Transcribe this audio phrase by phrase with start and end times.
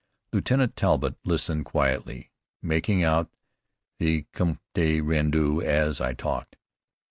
[0.33, 3.29] Lieutenant Talbott listened quietly, making out
[3.99, 6.55] the compte rendu as I talked.